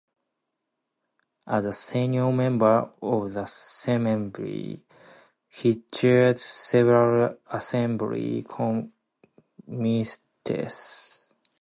As 1.45 1.63
a 1.63 1.71
senior 1.73 2.31
member 2.31 2.91
of 3.03 3.33
the 3.33 3.43
Assembly, 3.43 4.81
he 5.47 5.83
chaired 5.93 6.39
several 6.39 7.37
Assembly 7.51 8.41
committees. 9.69 10.19